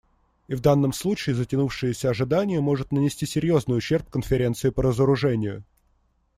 И 0.47 0.55
в 0.55 0.61
данном 0.61 0.93
случае 0.93 1.35
затянувшееся 1.35 2.09
ожидание 2.09 2.59
может 2.59 2.91
нанести 2.91 3.27
серьезный 3.27 3.77
ущерб 3.77 4.09
Конференции 4.09 4.71
по 4.71 4.81
разоружению. 4.81 5.63